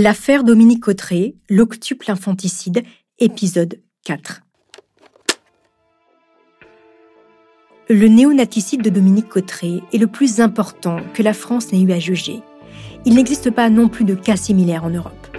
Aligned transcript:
L'affaire 0.00 0.44
Dominique 0.44 0.84
Cotteret, 0.84 1.34
l'octuple 1.50 2.08
infanticide, 2.08 2.84
épisode 3.18 3.80
4. 4.04 4.42
Le 7.88 8.06
néonaticide 8.06 8.80
de 8.80 8.90
Dominique 8.90 9.28
Cotteret 9.28 9.82
est 9.92 9.98
le 9.98 10.06
plus 10.06 10.40
important 10.40 10.98
que 11.14 11.22
la 11.24 11.34
France 11.34 11.72
n'ait 11.72 11.80
eu 11.80 11.90
à 11.90 11.98
juger. 11.98 12.42
Il 13.06 13.16
n'existe 13.16 13.50
pas 13.50 13.70
non 13.70 13.88
plus 13.88 14.04
de 14.04 14.14
cas 14.14 14.36
similaires 14.36 14.84
en 14.84 14.90
Europe. 14.90 15.36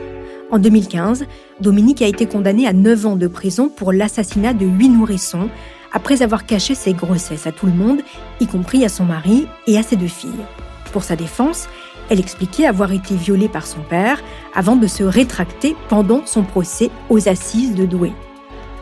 En 0.52 0.60
2015, 0.60 1.26
Dominique 1.62 2.02
a 2.02 2.08
été 2.08 2.26
condamné 2.26 2.68
à 2.68 2.74
9 2.74 3.06
ans 3.06 3.16
de 3.16 3.28
prison 3.28 3.70
pour 3.70 3.94
l'assassinat 3.94 4.54
de 4.54 4.66
8 4.66 4.90
nourrissons 4.90 5.50
après 5.94 6.22
avoir 6.22 6.46
caché 6.46 6.76
ses 6.76 6.92
grossesses 6.92 7.48
à 7.48 7.54
tout 7.54 7.66
le 7.66 7.72
monde, 7.72 8.02
y 8.42 8.46
compris 8.46 8.84
à 8.84 8.90
son 8.90 9.06
mari 9.06 9.48
et 9.68 9.78
à 9.78 9.84
ses 9.84 9.96
deux 9.96 10.08
filles. 10.08 10.46
Pour 10.92 11.04
sa 11.04 11.16
défense, 11.16 11.70
elle 12.10 12.20
expliquait 12.20 12.66
avoir 12.66 12.92
été 12.92 13.16
violée 13.16 13.50
par 13.50 13.66
son 13.66 13.82
père 13.82 14.22
avant 14.54 14.76
de 14.76 14.88
se 14.88 15.04
rétracter 15.04 15.76
pendant 15.88 16.26
son 16.26 16.44
procès 16.44 16.90
aux 17.10 17.30
assises 17.30 17.76
de 17.76 17.86
Douai. 17.86 18.14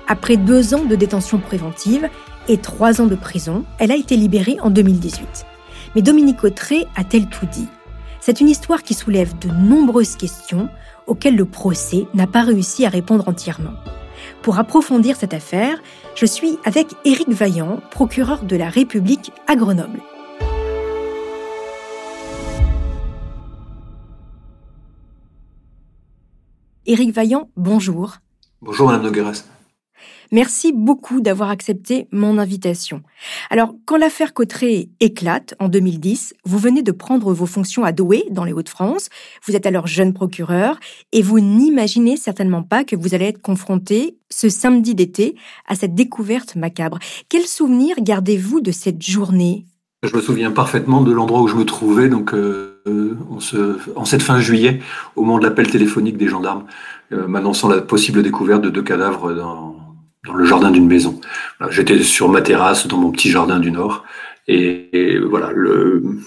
Après 0.07 0.37
deux 0.37 0.73
ans 0.73 0.85
de 0.85 0.95
détention 0.95 1.37
préventive 1.37 2.09
et 2.47 2.57
trois 2.57 3.01
ans 3.01 3.07
de 3.07 3.15
prison, 3.15 3.65
elle 3.77 3.91
a 3.91 3.97
été 3.97 4.15
libérée 4.15 4.57
en 4.61 4.69
2018. 4.69 5.45
Mais 5.95 6.01
Dominique 6.01 6.43
Autré 6.43 6.85
a-t-elle 6.95 7.27
tout 7.27 7.45
dit? 7.45 7.67
C'est 8.21 8.39
une 8.39 8.49
histoire 8.49 8.83
qui 8.83 8.93
soulève 8.93 9.37
de 9.39 9.49
nombreuses 9.49 10.15
questions 10.15 10.69
auxquelles 11.05 11.35
le 11.35 11.45
procès 11.45 12.07
n'a 12.13 12.27
pas 12.27 12.41
réussi 12.41 12.85
à 12.85 12.89
répondre 12.89 13.27
entièrement. 13.27 13.73
Pour 14.41 14.59
approfondir 14.59 15.15
cette 15.15 15.33
affaire, 15.33 15.77
je 16.15 16.25
suis 16.25 16.57
avec 16.65 16.87
Éric 17.05 17.29
Vaillant, 17.29 17.79
procureur 17.91 18.43
de 18.43 18.55
la 18.55 18.69
République 18.69 19.31
à 19.47 19.55
Grenoble. 19.55 20.01
Éric 26.89 27.11
Vaillant, 27.11 27.49
bonjour. 27.57 28.15
Bonjour 28.61 28.87
Madame 28.87 29.03
Nogueras. 29.03 29.43
Merci 30.31 30.71
beaucoup 30.71 31.19
d'avoir 31.19 31.49
accepté 31.49 32.07
mon 32.13 32.37
invitation. 32.37 33.03
Alors, 33.49 33.75
quand 33.85 33.97
l'affaire 33.97 34.33
Cotteret 34.33 34.87
éclate 35.01 35.53
en 35.59 35.67
2010, 35.67 36.33
vous 36.45 36.57
venez 36.57 36.83
de 36.83 36.93
prendre 36.93 37.33
vos 37.33 37.45
fonctions 37.45 37.83
à 37.83 37.91
Douai, 37.91 38.23
dans 38.31 38.45
les 38.45 38.53
Hauts-de-France. 38.53 39.09
Vous 39.45 39.57
êtes 39.57 39.65
alors 39.65 39.85
jeune 39.85 40.13
procureur 40.13 40.79
et 41.11 41.21
vous 41.21 41.41
n'imaginez 41.41 42.15
certainement 42.15 42.63
pas 42.63 42.85
que 42.85 42.95
vous 42.95 43.13
allez 43.13 43.25
être 43.25 43.41
confronté 43.41 44.17
ce 44.29 44.47
samedi 44.47 44.95
d'été 44.95 45.35
à 45.67 45.75
cette 45.75 45.93
découverte 45.93 46.55
macabre. 46.55 46.99
Quel 47.27 47.43
souvenir 47.43 47.97
gardez-vous 47.99 48.61
de 48.61 48.71
cette 48.71 49.01
journée? 49.01 49.65
Je 50.03 50.15
me 50.15 50.21
souviens 50.21 50.51
parfaitement 50.51 51.01
de 51.01 51.11
l'endroit 51.11 51.41
où 51.41 51.49
je 51.49 51.55
me 51.55 51.65
trouvais, 51.65 52.07
donc 52.07 52.33
euh, 52.33 52.76
euh, 52.87 53.17
en, 53.95 54.05
cette 54.05 54.21
fin 54.21 54.39
juillet, 54.39 54.79
au 55.15 55.21
moment 55.21 55.39
de 55.39 55.43
l'appel 55.43 55.69
téléphonique 55.69 56.17
des 56.17 56.27
gendarmes, 56.27 56.65
euh, 57.11 57.27
m'annonçant 57.27 57.69
la 57.69 57.81
possible 57.81 58.23
découverte 58.23 58.61
de 58.61 58.69
deux 58.69 58.81
cadavres 58.81 59.33
dans, 59.33 59.75
le 60.33 60.45
jardin 60.45 60.71
d'une 60.71 60.87
maison. 60.87 61.21
J'étais 61.69 62.03
sur 62.03 62.27
ma 62.27 62.41
terrasse 62.41 62.85
dans 62.87 62.97
mon 62.97 63.11
petit 63.11 63.29
jardin 63.29 63.59
du 63.59 63.71
Nord, 63.71 64.03
et, 64.47 65.17
voilà, 65.19 65.51
le, 65.53 66.21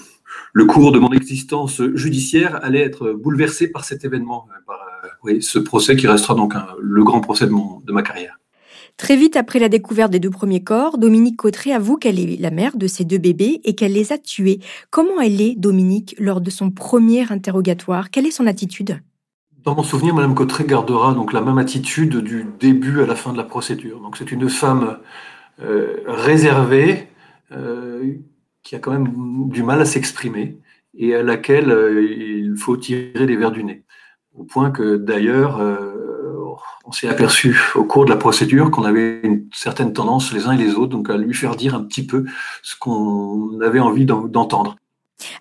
cours 0.67 0.91
de 0.91 0.97
mon 0.97 1.11
existence 1.11 1.81
judiciaire 1.93 2.59
allait 2.63 2.81
être 2.81 3.11
bouleversé 3.11 3.67
par 3.67 3.83
cet 3.83 4.03
événement, 4.03 4.47
par 4.65 4.79
ce 5.39 5.59
procès 5.59 5.95
qui 5.95 6.07
restera 6.07 6.33
donc 6.33 6.53
le 6.79 7.03
grand 7.03 7.21
procès 7.21 7.45
de 7.45 7.91
ma 7.91 8.01
carrière. 8.01 8.39
Très 8.97 9.15
vite 9.15 9.35
après 9.35 9.59
la 9.59 9.69
découverte 9.69 10.11
des 10.11 10.19
deux 10.19 10.29
premiers 10.29 10.63
corps, 10.63 10.97
Dominique 10.97 11.37
Cotteret 11.37 11.73
avoue 11.73 11.97
qu'elle 11.97 12.19
est 12.19 12.39
la 12.39 12.51
mère 12.51 12.77
de 12.77 12.87
ces 12.87 13.03
deux 13.03 13.17
bébés 13.17 13.61
et 13.63 13.73
qu'elle 13.73 13.93
les 13.93 14.11
a 14.13 14.17
tués. 14.17 14.59
Comment 14.89 15.19
elle 15.19 15.41
est, 15.41 15.55
Dominique, 15.55 16.15
lors 16.19 16.41
de 16.41 16.49
son 16.49 16.69
premier 16.69 17.31
interrogatoire? 17.31 18.11
Quelle 18.11 18.27
est 18.27 18.31
son 18.31 18.47
attitude? 18.47 18.99
Dans 19.63 19.75
mon 19.75 19.83
souvenir, 19.83 20.15
Madame 20.15 20.33
Cotteret 20.33 20.65
gardera 20.65 21.13
donc 21.13 21.33
la 21.33 21.41
même 21.41 21.57
attitude 21.57 22.17
du 22.17 22.45
début 22.59 23.01
à 23.01 23.05
la 23.05 23.15
fin 23.15 23.31
de 23.31 23.37
la 23.37 23.43
procédure. 23.43 23.99
Donc 23.99 24.17
c'est 24.17 24.31
une 24.31 24.49
femme 24.49 24.97
euh, 25.61 25.97
réservée, 26.07 27.07
euh, 27.51 28.13
qui 28.63 28.75
a 28.75 28.79
quand 28.79 28.91
même 28.91 29.49
du 29.49 29.63
mal 29.63 29.81
à 29.81 29.85
s'exprimer 29.85 30.57
et 30.97 31.15
à 31.15 31.23
laquelle 31.23 31.71
euh, 31.71 32.01
il 32.01 32.55
faut 32.57 32.77
tirer 32.77 33.25
les 33.27 33.35
verres 33.35 33.51
du 33.51 33.63
nez. 33.63 33.83
Au 34.33 34.43
point 34.43 34.71
que 34.71 34.97
d'ailleurs, 34.97 35.61
on 36.85 36.91
s'est 36.91 37.07
aperçu 37.07 37.59
au 37.75 37.83
cours 37.83 38.05
de 38.05 38.09
la 38.09 38.17
procédure 38.17 38.71
qu'on 38.71 38.83
avait 38.83 39.21
une 39.23 39.45
certaine 39.53 39.93
tendance 39.93 40.33
les 40.33 40.45
uns 40.47 40.53
et 40.53 40.57
les 40.57 40.73
autres 40.73 40.91
donc 40.91 41.09
à 41.09 41.17
lui 41.17 41.33
faire 41.33 41.55
dire 41.55 41.75
un 41.75 41.83
petit 41.83 42.05
peu 42.05 42.25
ce 42.63 42.75
qu'on 42.75 43.59
avait 43.61 43.79
envie 43.79 44.05
d'entendre. 44.05 44.75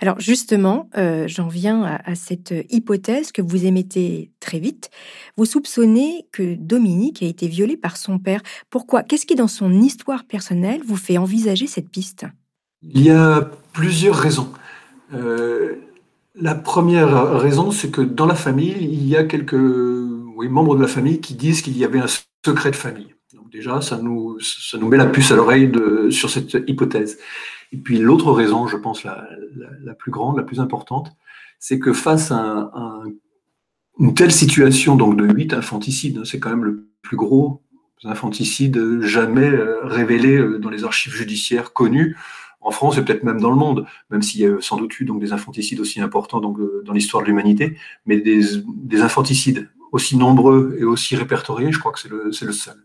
Alors 0.00 0.20
justement, 0.20 0.88
euh, 0.96 1.26
j'en 1.26 1.48
viens 1.48 1.82
à, 2.04 2.14
cette 2.14 2.54
hypothèse 2.68 3.32
que 3.32 3.42
vous 3.42 3.64
émettez 3.64 4.30
très 4.40 4.58
vite. 4.58 4.90
Vous 5.36 5.46
soupçonnez 5.46 6.26
que 6.32 6.54
Dominique 6.54 7.22
a 7.22 7.26
été 7.26 7.48
violée 7.48 7.76
par 7.76 7.96
son 7.96 8.18
père. 8.18 8.42
Pourquoi? 8.68 9.02
Qu'est-ce 9.02 9.24
qui, 9.26 9.34
dans 9.34 9.48
son 9.48 9.72
histoire 9.80 10.24
personnelle, 10.24 10.82
vous 10.86 10.96
fait 10.96 11.18
envisager 11.18 11.66
cette 11.66 11.88
piste? 11.88 12.26
Il 12.82 13.02
y 13.02 13.10
a 13.10 13.50
plusieurs 13.72 14.16
raisons. 14.16 14.52
Euh, 15.14 15.76
la 16.34 16.54
première 16.54 17.38
raison, 17.38 17.70
c'est 17.70 17.90
que 17.90 18.00
dans 18.00 18.26
la 18.26 18.34
famille, 18.34 18.76
il 18.80 19.06
y 19.06 19.16
a 19.16 19.24
quelques 19.24 19.54
oui, 20.40 20.48
membres 20.48 20.74
de 20.74 20.80
la 20.80 20.88
famille 20.88 21.20
qui 21.20 21.34
disent 21.34 21.60
qu'il 21.60 21.76
y 21.76 21.84
avait 21.84 21.98
un 21.98 22.06
secret 22.44 22.70
de 22.70 22.76
famille. 22.76 23.14
Donc 23.34 23.50
déjà, 23.50 23.82
ça 23.82 23.98
nous, 23.98 24.38
met 24.80 24.96
la 24.96 25.06
puce 25.06 25.30
à 25.30 25.36
l'oreille 25.36 25.70
sur 26.10 26.30
cette 26.30 26.56
hypothèse. 26.66 27.18
Et 27.72 27.76
puis 27.76 27.98
l'autre 27.98 28.32
raison, 28.32 28.66
je 28.66 28.78
pense 28.78 29.04
la, 29.04 29.28
plus 29.98 30.10
grande, 30.10 30.38
la 30.38 30.42
plus 30.42 30.58
importante, 30.58 31.12
c'est 31.58 31.78
que 31.78 31.92
face 31.92 32.30
à, 32.30 32.72
une 33.98 34.14
telle 34.14 34.32
situation 34.32 34.96
donc 34.96 35.16
de 35.18 35.26
huit 35.26 35.52
infanticides, 35.52 36.18
hein, 36.18 36.24
c'est 36.24 36.40
quand 36.40 36.48
même 36.48 36.64
le 36.64 36.88
plus 37.02 37.18
gros 37.18 37.62
infanticide 38.04 39.02
jamais 39.02 39.50
euh, 39.50 39.80
révélé 39.84 40.38
euh, 40.38 40.58
dans 40.58 40.70
les 40.70 40.84
archives 40.84 41.12
judiciaires 41.12 41.74
connues 41.74 42.16
en 42.62 42.70
France 42.70 42.98
et 42.98 43.04
peut-être 43.04 43.24
même 43.24 43.40
dans 43.40 43.50
le 43.50 43.56
monde, 43.56 43.86
même 44.10 44.22
s'il 44.22 44.40
y 44.40 44.46
a 44.46 44.60
sans 44.60 44.76
doute 44.76 44.98
eu 45.00 45.04
donc 45.04 45.20
des 45.20 45.32
infanticides 45.32 45.80
aussi 45.80 46.00
importants 46.00 46.40
donc, 46.40 46.58
euh, 46.58 46.82
dans 46.86 46.92
l'histoire 46.92 47.22
de 47.22 47.28
l'humanité, 47.28 47.76
mais 48.06 48.20
des, 48.20 49.02
infanticides 49.02 49.68
aussi 49.92 50.16
nombreux 50.16 50.76
et 50.78 50.84
aussi 50.84 51.16
répertoriés, 51.16 51.72
je 51.72 51.78
crois 51.78 51.92
que 51.92 52.00
c'est 52.00 52.08
le, 52.08 52.24
le, 52.26 52.52
seul. 52.52 52.76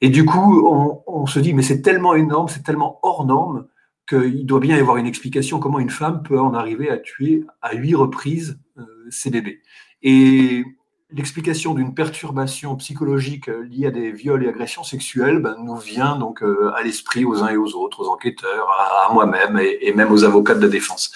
Et 0.00 0.08
du 0.08 0.24
coup, 0.24 0.66
on, 1.06 1.26
se 1.26 1.38
dit, 1.38 1.54
mais 1.54 1.62
c'est 1.62 1.82
tellement 1.82 2.14
énorme, 2.14 2.48
c'est 2.48 2.62
tellement 2.62 2.98
hors 3.02 3.24
norme 3.24 3.66
qu'il 4.08 4.46
doit 4.46 4.60
bien 4.60 4.76
y 4.76 4.80
avoir 4.80 4.98
une 4.98 5.06
explication 5.06 5.58
comment 5.58 5.80
une 5.80 5.90
femme 5.90 6.22
peut 6.22 6.38
en 6.38 6.54
arriver 6.54 6.90
à 6.90 6.98
tuer 6.98 7.44
à 7.60 7.74
huit 7.74 7.94
reprises 7.94 8.58
euh, 8.78 8.84
ses 9.10 9.30
bébés. 9.30 9.62
Et 10.02 10.64
l'explication 11.10 11.74
d'une 11.74 11.94
perturbation 11.94 12.76
psychologique 12.76 13.46
liée 13.46 13.86
à 13.86 13.90
des 13.90 14.12
viols 14.12 14.44
et 14.44 14.48
agressions 14.48 14.82
sexuelles 14.82 15.38
ben, 15.38 15.56
nous 15.62 15.76
vient 15.76 16.16
donc 16.16 16.42
euh, 16.42 16.72
à 16.74 16.82
l'esprit 16.82 17.24
aux 17.24 17.42
uns 17.42 17.48
et 17.48 17.56
aux 17.56 17.74
autres, 17.74 18.04
aux 18.04 18.08
enquêteurs, 18.08 18.68
à, 19.08 19.12
moi-même 19.12 19.58
et, 19.58 19.92
même 19.94 20.12
aux 20.12 20.24
avocats 20.24 20.54
de 20.54 20.62
la 20.62 20.68
défense. 20.68 21.12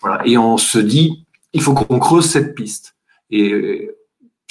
Voilà. 0.00 0.26
Et 0.26 0.38
on 0.38 0.56
se 0.56 0.78
dit, 0.78 1.26
il 1.52 1.62
faut 1.62 1.74
qu'on 1.74 1.98
creuse 1.98 2.28
cette 2.28 2.54
piste. 2.54 2.96
Et 3.30 3.90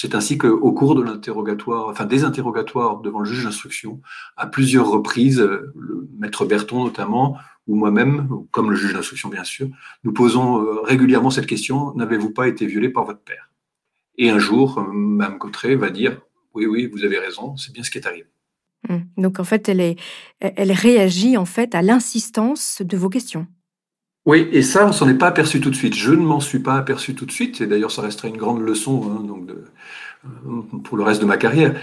c'est 0.03 0.15
ainsi 0.15 0.37
qu'au 0.37 0.73
cours 0.73 0.95
de 0.95 1.01
l'interrogatoire, 1.01 1.87
enfin 1.87 2.03
des 2.03 2.25
interrogatoires 2.25 2.99
devant 2.99 3.19
le 3.19 3.25
juge 3.25 3.45
d'instruction, 3.45 4.01
à 4.35 4.47
plusieurs 4.47 4.89
reprises, 4.89 5.39
le 5.39 6.09
maître 6.19 6.43
Berton 6.43 6.83
notamment, 6.83 7.37
ou 7.67 7.75
moi-même, 7.77 8.27
comme 8.51 8.69
le 8.69 8.75
juge 8.75 8.93
d'instruction 8.93 9.29
bien 9.29 9.45
sûr, 9.45 9.69
nous 10.03 10.11
posons 10.11 10.61
euh, 10.61 10.81
régulièrement 10.81 11.29
cette 11.29 11.45
question 11.45 11.95
n'avez-vous 11.95 12.31
pas 12.31 12.49
été 12.49 12.65
violé 12.65 12.89
par 12.89 13.05
votre 13.05 13.21
père? 13.21 13.49
Et 14.17 14.29
un 14.29 14.39
jour, 14.39 14.77
euh, 14.77 14.91
Mme 14.91 15.37
Cotteret 15.37 15.75
va 15.75 15.89
dire 15.89 16.19
oui, 16.53 16.65
oui, 16.65 16.87
vous 16.91 17.05
avez 17.05 17.17
raison, 17.17 17.55
c'est 17.55 17.71
bien 17.71 17.83
ce 17.83 17.89
qui 17.89 17.97
est 17.99 18.05
arrivé. 18.05 18.27
Hum. 18.89 19.05
Donc 19.15 19.39
en 19.39 19.45
fait, 19.45 19.69
elle, 19.69 19.95
elle 20.41 20.71
réagit 20.73 21.37
en 21.37 21.45
fait 21.45 21.75
à 21.75 21.81
l'insistance 21.81 22.81
de 22.81 22.97
vos 22.97 23.07
questions. 23.07 23.47
Oui, 24.25 24.47
et 24.51 24.61
ça, 24.61 24.87
on 24.87 24.91
s'en 24.93 25.09
est 25.09 25.17
pas 25.17 25.27
aperçu 25.27 25.59
tout 25.59 25.69
de 25.69 25.75
suite. 25.75 25.95
Je 25.95 26.11
ne 26.11 26.23
m'en 26.23 26.39
suis 26.39 26.59
pas 26.59 26.75
aperçu 26.75 27.13
tout 27.13 27.25
de 27.25 27.31
suite, 27.31 27.59
et 27.61 27.67
d'ailleurs, 27.67 27.91
ça 27.91 28.01
resterait 28.01 28.29
une 28.29 28.37
grande 28.37 28.61
leçon 28.61 29.11
hein, 29.11 29.23
donc 29.23 29.45
de, 29.45 29.65
euh, 30.25 30.61
pour 30.83 30.97
le 30.97 31.03
reste 31.03 31.21
de 31.21 31.25
ma 31.25 31.37
carrière. 31.37 31.75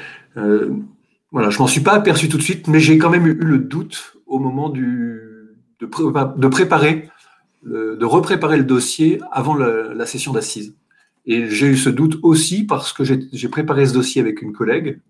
voilà, 1.33 1.51
je 1.51 1.59
m'en 1.59 1.67
suis 1.67 1.83
pas 1.83 1.93
aperçu 1.93 2.29
tout 2.29 2.39
de 2.39 2.43
suite, 2.43 2.67
mais 2.67 2.81
j'ai 2.81 2.99
quand 2.99 3.11
même 3.11 3.27
eu 3.27 3.35
le 3.35 3.59
doute 3.59 4.17
au 4.27 4.39
moment 4.39 4.71
du, 4.71 5.21
de, 5.81 5.87
préparer, 6.49 7.09
de 7.65 8.05
repréparer 8.05 8.57
le 8.59 8.65
dossier 8.65 9.21
avant 9.31 9.55
la, 9.55 10.07
session 10.07 10.33
d'assises. 10.33 10.75
Et 11.27 11.49
j'ai 11.49 11.67
eu 11.67 11.77
ce 11.77 11.91
doute 11.91 12.19
aussi 12.23 12.65
parce 12.65 12.93
que 12.93 13.05
j'ai 13.05 13.49
préparé 13.49 13.87
ce 13.87 13.93
dossier 13.93 14.21
avec 14.21 14.41
une 14.41 14.53
collègue 14.53 15.01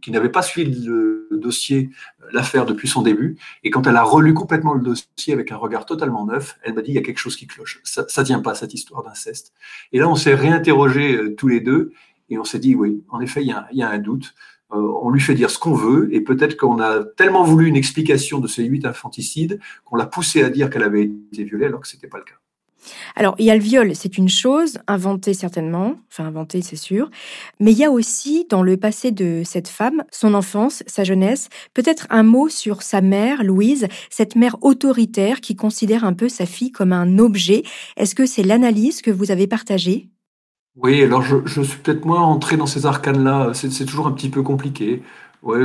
qui 0.00 0.10
n'avait 0.10 0.30
pas 0.30 0.42
suivi 0.42 0.84
le 0.84 1.28
dossier, 1.32 1.90
l'affaire 2.32 2.66
depuis 2.66 2.88
son 2.88 3.02
début. 3.02 3.36
Et 3.64 3.70
quand 3.70 3.86
elle 3.86 3.96
a 3.96 4.02
relu 4.02 4.34
complètement 4.34 4.74
le 4.74 4.82
dossier 4.82 5.32
avec 5.32 5.52
un 5.52 5.56
regard 5.56 5.86
totalement 5.86 6.24
neuf, 6.24 6.58
elle 6.62 6.74
m'a 6.74 6.82
dit 6.82 6.92
il 6.92 6.94
y 6.94 6.98
a 6.98 7.02
quelque 7.02 7.18
chose 7.18 7.36
qui 7.36 7.46
cloche. 7.46 7.80
Ça, 7.84 8.02
ne 8.02 8.24
tient 8.24 8.40
pas 8.40 8.54
cette 8.54 8.74
histoire 8.74 9.02
d'inceste. 9.02 9.52
Et 9.92 9.98
là, 9.98 10.08
on 10.08 10.16
s'est 10.16 10.34
réinterrogé 10.34 11.16
euh, 11.16 11.34
tous 11.34 11.48
les 11.48 11.60
deux 11.60 11.92
et 12.28 12.38
on 12.38 12.44
s'est 12.44 12.58
dit 12.58 12.74
oui, 12.74 13.04
en 13.08 13.20
effet, 13.20 13.42
il 13.42 13.54
y 13.72 13.82
a 13.82 13.90
un 13.90 13.98
doute. 13.98 14.34
Euh, 14.72 14.92
on 15.00 15.10
lui 15.10 15.20
fait 15.20 15.34
dire 15.34 15.50
ce 15.50 15.60
qu'on 15.60 15.74
veut, 15.74 16.12
et 16.12 16.20
peut-être 16.20 16.56
qu'on 16.56 16.80
a 16.80 17.04
tellement 17.04 17.44
voulu 17.44 17.68
une 17.68 17.76
explication 17.76 18.40
de 18.40 18.48
ces 18.48 18.64
huit 18.64 18.84
infanticides 18.84 19.60
qu'on 19.84 19.94
l'a 19.94 20.06
poussé 20.06 20.42
à 20.42 20.50
dire 20.50 20.70
qu'elle 20.70 20.82
avait 20.82 21.04
été 21.04 21.44
violée 21.44 21.66
alors 21.66 21.80
que 21.80 21.86
ce 21.86 21.94
n'était 21.94 22.08
pas 22.08 22.18
le 22.18 22.24
cas. 22.24 22.34
Alors, 23.14 23.34
il 23.38 23.46
y 23.46 23.50
a 23.50 23.54
le 23.54 23.60
viol, 23.60 23.94
c'est 23.94 24.18
une 24.18 24.28
chose, 24.28 24.78
inventé 24.86 25.34
certainement, 25.34 25.96
enfin 26.10 26.26
inventé 26.26 26.62
c'est 26.62 26.76
sûr, 26.76 27.10
mais 27.60 27.72
il 27.72 27.78
y 27.78 27.84
a 27.84 27.90
aussi 27.90 28.46
dans 28.48 28.62
le 28.62 28.76
passé 28.76 29.10
de 29.10 29.42
cette 29.44 29.68
femme, 29.68 30.04
son 30.10 30.34
enfance, 30.34 30.82
sa 30.86 31.04
jeunesse, 31.04 31.48
peut-être 31.74 32.06
un 32.10 32.22
mot 32.22 32.48
sur 32.48 32.82
sa 32.82 33.00
mère, 33.00 33.42
Louise, 33.42 33.88
cette 34.10 34.36
mère 34.36 34.56
autoritaire 34.62 35.40
qui 35.40 35.56
considère 35.56 36.04
un 36.04 36.12
peu 36.12 36.28
sa 36.28 36.46
fille 36.46 36.72
comme 36.72 36.92
un 36.92 37.18
objet. 37.18 37.62
Est-ce 37.96 38.14
que 38.14 38.26
c'est 38.26 38.42
l'analyse 38.42 39.02
que 39.02 39.10
vous 39.10 39.30
avez 39.30 39.46
partagée? 39.46 40.08
Oui, 40.76 41.02
alors 41.02 41.22
je, 41.22 41.62
suis 41.62 41.78
peut-être 41.78 42.04
moins 42.04 42.20
entré 42.20 42.58
dans 42.58 42.66
ces 42.66 42.84
arcanes-là, 42.84 43.52
c'est 43.54 43.86
toujours 43.86 44.06
un 44.06 44.12
petit 44.12 44.28
peu 44.28 44.42
compliqué. 44.42 45.02
Oui, 45.42 45.58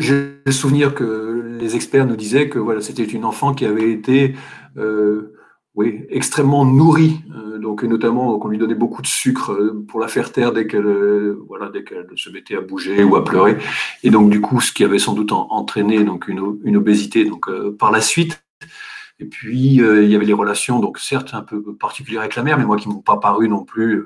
j'ai 0.00 0.32
le 0.44 0.52
souvenir 0.52 0.94
que 0.94 1.56
les 1.60 1.76
experts 1.76 2.06
nous 2.06 2.16
disaient 2.16 2.48
que 2.48 2.58
voilà, 2.58 2.80
c'était 2.80 3.04
une 3.04 3.24
enfant 3.24 3.54
qui 3.54 3.64
avait 3.64 3.92
été... 3.92 4.34
Euh, 4.76 5.34
oui, 5.74 6.04
extrêmement 6.10 6.66
nourrie, 6.66 7.20
euh, 7.34 7.58
donc 7.58 7.82
notamment 7.82 8.38
qu'on 8.38 8.48
lui 8.48 8.58
donnait 8.58 8.74
beaucoup 8.74 9.00
de 9.00 9.06
sucre 9.06 9.52
euh, 9.52 9.84
pour 9.88 10.00
la 10.00 10.08
faire 10.08 10.30
taire 10.30 10.52
dès 10.52 10.66
qu'elle 10.66 10.84
euh, 10.84 11.42
voilà 11.48 11.70
dès 11.70 11.82
qu'elle 11.82 12.06
se 12.14 12.28
mettait 12.28 12.56
à 12.56 12.60
bouger 12.60 13.02
ou 13.04 13.16
à 13.16 13.24
pleurer, 13.24 13.56
et 14.02 14.10
donc 14.10 14.28
du 14.28 14.42
coup 14.42 14.60
ce 14.60 14.70
qui 14.70 14.84
avait 14.84 14.98
sans 14.98 15.14
doute 15.14 15.32
entraîné 15.32 16.04
donc 16.04 16.28
une, 16.28 16.58
une 16.64 16.76
obésité 16.76 17.24
donc 17.24 17.48
par 17.78 17.90
la 17.90 18.00
suite. 18.00 18.44
Et 19.18 19.24
puis 19.24 19.76
il 19.76 20.10
y 20.10 20.16
avait 20.16 20.24
les 20.24 20.32
relations 20.32 20.78
donc 20.80 20.98
certes 20.98 21.32
un 21.32 21.42
peu 21.42 21.62
particulières 21.74 22.22
avec 22.22 22.36
la 22.36 22.42
mère, 22.42 22.58
mais 22.58 22.64
moi 22.64 22.76
qui 22.76 22.88
m'ont 22.88 22.96
pas 22.96 23.18
paru 23.18 23.48
non 23.48 23.64
plus 23.64 24.04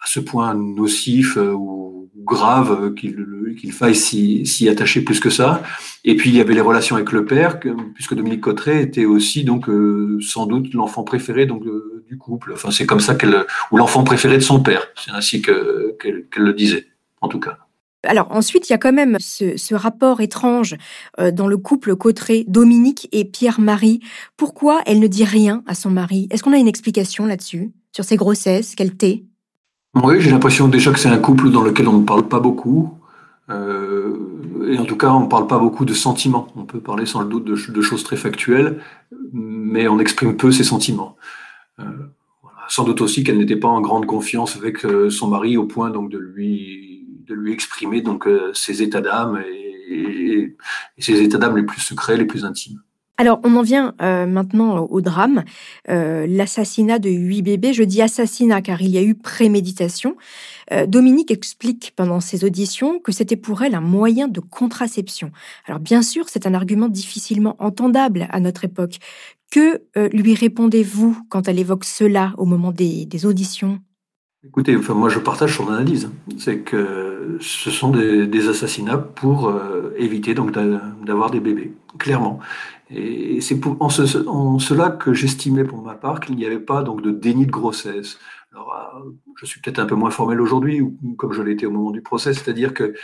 à 0.00 0.06
ce 0.06 0.20
point 0.20 0.54
nocif 0.54 1.36
ou 1.36 2.01
grave 2.16 2.94
qu'il 2.94 3.72
faille 3.72 3.94
s'y 3.94 4.68
attacher 4.68 5.02
plus 5.02 5.20
que 5.20 5.30
ça. 5.30 5.62
Et 6.04 6.16
puis 6.16 6.30
il 6.30 6.36
y 6.36 6.40
avait 6.40 6.54
les 6.54 6.60
relations 6.60 6.96
avec 6.96 7.12
le 7.12 7.24
père, 7.24 7.60
puisque 7.94 8.14
Dominique 8.14 8.40
Cotteret 8.40 8.82
était 8.82 9.04
aussi 9.04 9.44
donc 9.44 9.68
euh, 9.68 10.18
sans 10.20 10.46
doute 10.46 10.74
l'enfant 10.74 11.04
préféré 11.04 11.46
donc 11.46 11.64
euh, 11.64 12.04
du 12.08 12.18
couple. 12.18 12.52
Enfin 12.54 12.70
c'est 12.70 12.86
comme 12.86 13.00
ça 13.00 13.14
qu'elle 13.14 13.44
ou 13.70 13.76
l'enfant 13.76 14.04
préféré 14.04 14.36
de 14.36 14.42
son 14.42 14.60
père. 14.60 14.88
C'est 14.96 15.12
ainsi 15.12 15.42
qu'elle 15.42 16.26
le 16.36 16.52
disait 16.52 16.86
en 17.20 17.28
tout 17.28 17.40
cas. 17.40 17.58
Alors 18.04 18.26
ensuite, 18.32 18.68
il 18.68 18.72
y 18.72 18.74
a 18.74 18.78
quand 18.78 18.92
même 18.92 19.16
ce, 19.20 19.74
rapport 19.74 20.20
étrange 20.20 20.74
euh, 21.20 21.30
dans 21.30 21.46
le 21.46 21.56
couple 21.56 21.94
Cotteret, 21.94 22.44
Dominique 22.48 23.08
et 23.12 23.24
Pierre-Marie. 23.24 24.00
Pourquoi 24.36 24.80
elle 24.86 24.98
ne 24.98 25.06
dit 25.06 25.24
rien 25.24 25.62
à 25.66 25.76
son 25.76 25.90
mari? 25.90 26.26
Est-ce 26.30 26.42
qu'on 26.42 26.52
a 26.52 26.58
une 26.58 26.68
explication 26.68 27.26
là-dessus? 27.26 27.72
Sur 27.92 28.04
ses 28.04 28.16
grossesses, 28.16 28.74
qu'elle 28.74 28.96
tait? 28.96 29.24
Oui, 29.94 30.20
j'ai 30.20 30.30
l'impression 30.30 30.68
déjà 30.68 30.90
que 30.90 30.98
c'est 30.98 31.08
un 31.08 31.18
couple 31.18 31.50
dans 31.50 31.62
lequel 31.62 31.86
on 31.86 31.98
ne 32.00 32.04
parle 32.04 32.26
pas 32.26 32.40
beaucoup. 32.40 32.98
Euh, 33.50 34.16
et 34.66 34.78
en 34.78 34.84
tout 34.86 34.96
cas, 34.96 35.10
on 35.10 35.24
ne 35.24 35.28
parle 35.28 35.46
pas 35.46 35.58
beaucoup 35.58 35.84
de 35.84 35.92
sentiments. 35.92 36.48
On 36.56 36.64
peut 36.64 36.80
parler 36.80 37.04
sans 37.04 37.20
le 37.20 37.28
doute 37.28 37.44
de, 37.44 37.82
choses 37.82 38.02
très 38.02 38.16
factuelles, 38.16 38.80
mais 39.32 39.88
on 39.88 39.98
exprime 39.98 40.36
peu 40.36 40.50
ses 40.50 40.64
sentiments. 40.64 41.16
Euh, 41.78 41.84
sans 42.68 42.84
doute 42.84 43.02
aussi 43.02 43.22
qu'elle 43.22 43.38
n'était 43.38 43.56
pas 43.56 43.68
en 43.68 43.82
grande 43.82 44.06
confiance 44.06 44.56
avec 44.56 44.84
euh, 44.86 45.10
son 45.10 45.28
mari 45.28 45.56
au 45.58 45.66
point 45.66 45.90
donc 45.90 46.10
de 46.10 46.18
lui 46.18 47.06
de 47.26 47.34
lui 47.34 47.52
exprimer 47.52 48.02
donc 48.02 48.28
ses 48.52 48.82
états 48.82 49.00
d'âme 49.00 49.42
et 49.88 50.56
ses 50.98 51.22
états 51.22 51.38
d'âme 51.38 51.56
les 51.56 51.62
plus 51.62 51.80
secrets, 51.80 52.16
les 52.16 52.24
plus 52.24 52.44
intimes. 52.44 52.80
Alors, 53.18 53.40
on 53.44 53.56
en 53.56 53.62
vient 53.62 53.94
euh, 54.00 54.26
maintenant 54.26 54.80
au 54.80 55.00
drame, 55.02 55.44
euh, 55.90 56.26
l'assassinat 56.26 56.98
de 56.98 57.10
huit 57.10 57.42
bébés. 57.42 57.74
Je 57.74 57.82
dis 57.82 58.00
assassinat 58.00 58.62
car 58.62 58.80
il 58.80 58.88
y 58.88 58.98
a 58.98 59.02
eu 59.02 59.14
préméditation. 59.14 60.16
Euh, 60.72 60.86
Dominique 60.86 61.30
explique 61.30 61.92
pendant 61.94 62.20
ses 62.20 62.44
auditions 62.44 62.98
que 62.98 63.12
c'était 63.12 63.36
pour 63.36 63.62
elle 63.62 63.74
un 63.74 63.82
moyen 63.82 64.28
de 64.28 64.40
contraception. 64.40 65.30
Alors, 65.66 65.78
bien 65.78 66.02
sûr, 66.02 66.28
c'est 66.28 66.46
un 66.46 66.54
argument 66.54 66.88
difficilement 66.88 67.56
entendable 67.58 68.28
à 68.30 68.40
notre 68.40 68.64
époque. 68.64 68.96
Que 69.50 69.82
lui 70.14 70.34
répondez-vous 70.34 71.18
quand 71.28 71.46
elle 71.46 71.58
évoque 71.58 71.84
cela 71.84 72.32
au 72.38 72.46
moment 72.46 72.72
des, 72.72 73.26
auditions? 73.26 73.80
Écoutez, 74.42 74.74
moi 74.74 75.10
je 75.10 75.18
partage 75.18 75.58
son 75.58 75.68
analyse. 75.68 76.10
C'est 76.38 76.60
que 76.60 77.36
ce 77.38 77.70
sont 77.70 77.90
des, 77.90 78.26
des 78.26 78.48
assassinats 78.48 78.96
pour 78.96 79.52
éviter 79.98 80.32
donc 80.32 80.52
d'avoir 81.04 81.30
des 81.30 81.40
bébés, 81.40 81.74
clairement. 81.98 82.40
Et 82.94 83.40
c'est 83.40 83.58
en, 83.66 84.58
cela 84.58 84.90
que 84.90 85.14
j'estimais 85.14 85.64
pour 85.64 85.82
ma 85.82 85.94
part 85.94 86.20
qu'il 86.20 86.36
n'y 86.36 86.44
avait 86.44 86.60
pas 86.60 86.82
donc 86.82 87.00
de 87.00 87.10
déni 87.10 87.46
de 87.46 87.50
grossesse. 87.50 88.18
Alors, 88.52 88.72
euh, 88.96 89.10
je 89.36 89.46
suis 89.46 89.60
peut-être 89.60 89.78
un 89.78 89.86
peu 89.86 89.94
moins 89.94 90.10
formel 90.10 90.40
aujourd'hui, 90.40 90.82
comme 91.16 91.32
je 91.32 91.42
l'étais 91.42 91.66
au 91.66 91.70
moment 91.70 91.90
du 91.90 92.02
procès, 92.02 92.34
c'est-à-dire 92.34 92.74
que 92.74 92.94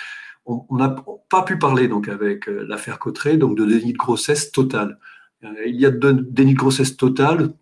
on 0.44 0.76
n'a 0.76 0.96
pas 1.28 1.42
pu 1.42 1.58
parler 1.58 1.88
donc 1.88 2.08
avec 2.08 2.48
euh, 2.48 2.64
l'affaire 2.66 2.98
Cotteret 2.98 3.36
donc 3.36 3.56
de 3.56 3.66
déni 3.66 3.92
de 3.92 3.98
grossesse 3.98 4.50
totale. 4.50 4.98
Euh, 5.44 5.66
il 5.66 5.76
y 5.76 5.86
a 5.86 5.90
de 5.90 6.12
déni 6.12 6.52
de 6.52 6.58
grossesse 6.58 6.96
totale, 6.96 7.52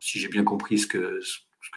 si 0.00 0.18
j'ai 0.18 0.28
bien 0.28 0.44
compris 0.44 0.78
ce 0.78 0.86
que 0.86 1.20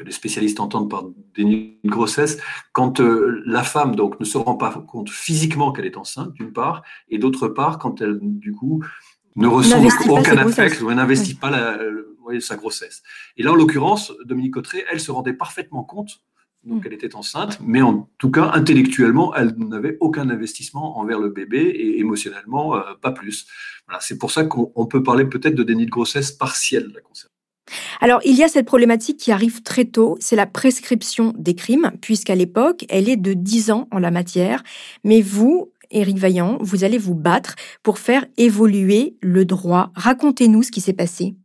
les 0.04 0.12
spécialistes 0.12 0.60
entendent 0.60 0.90
par 0.90 1.06
déni 1.36 1.78
de 1.84 1.90
grossesse, 1.90 2.40
quand 2.74 3.00
la 3.00 3.64
femme 3.64 3.96
donc 3.96 4.20
ne 4.20 4.26
se 4.26 4.38
rend 4.38 4.56
pas 4.56 4.84
compte 4.88 5.10
physiquement 5.10 5.72
qu'elle 5.72 5.86
est 5.86 5.98
enceinte 5.98 6.34
d'une 6.34 6.52
part, 6.52 6.84
et 7.10 7.18
d'autre 7.18 7.48
part 7.48 7.80
quand 7.80 8.02
elle 8.02 8.20
du 8.22 8.52
coup 8.52 8.84
ne 9.36 9.48
ressent 9.48 9.84
aucun 10.10 10.38
affect 10.38 10.82
ou 10.82 10.92
n'investit 10.94 11.36
pas 11.36 11.50
la, 11.50 11.78
sa 12.40 12.56
grossesse. 12.56 13.04
Et 13.38 13.44
là, 13.44 13.52
en 13.52 13.56
l'occurrence, 13.56 14.14
Dominique 14.26 14.54
Cotteret, 14.54 14.86
elle 14.92 15.00
se 15.00 15.12
rendait 15.12 15.34
parfaitement 15.34 15.84
compte 15.84 16.22
donc 16.66 16.84
mm. 16.84 16.88
elle 16.88 16.94
était 16.94 17.16
enceinte, 17.16 17.60
mais 17.62 17.82
en 17.82 18.10
tout 18.18 18.32
cas 18.32 18.52
intellectuellement, 18.54 19.36
elle 19.36 19.54
n'avait 19.58 19.98
aucun 20.00 20.30
investissement 20.30 20.98
envers 21.00 21.20
le 21.20 21.30
bébé 21.30 21.60
et 21.60 22.00
émotionnellement 22.00 22.76
euh, 22.76 22.82
pas 23.02 23.12
plus. 23.12 23.46
Voilà, 23.88 24.00
c'est 24.02 24.18
pour 24.18 24.32
ça 24.32 24.46
qu'on 24.46 24.88
peut 24.88 25.04
parler 25.04 25.26
peut-être 25.26 25.56
de 25.56 25.64
déni 25.64 25.86
de 25.86 25.92
grossesse 25.92 26.32
partielle 26.32 26.92
la 26.94 27.02
concernant. 27.02 27.32
Alors, 28.00 28.22
il 28.26 28.36
y 28.36 28.44
a 28.44 28.48
cette 28.48 28.68
problématique 28.68 29.18
qui 29.18 29.32
arrive 29.32 29.64
très 29.64 29.86
tôt, 29.86 30.18
c'est 30.20 30.36
la 30.36 30.46
prescription 30.46 31.34
des 31.36 31.56
crimes, 31.56 31.92
puisqu'à 32.00 32.36
l'époque, 32.36 32.86
elle 32.90 33.10
est 33.10 33.18
de 33.18 33.34
10 33.34 33.72
ans 33.72 33.88
en 33.92 33.98
la 33.98 34.12
matière. 34.12 34.64
Mais 35.04 35.22
vous, 35.22 35.72
Éric 35.92 36.18
Vaillant, 36.18 36.58
vous 36.62 36.84
allez 36.84 36.98
vous 36.98 37.16
battre 37.16 37.56
pour 37.84 38.00
faire 38.00 38.26
évoluer 38.38 39.18
le 39.22 39.46
droit. 39.46 39.92
Racontez-nous 39.96 40.64
ce 40.64 40.72
qui 40.72 40.82
s'est 40.82 40.94
passé. 40.94 41.36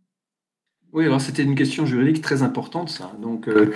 Oui, 0.93 1.05
alors 1.05 1.21
c'était 1.21 1.45
une 1.45 1.55
question 1.55 1.87
juridique 1.87 2.21
très 2.21 2.43
importante, 2.43 2.89
ça. 2.89 3.13
Donc, 3.23 3.47
euh, 3.47 3.73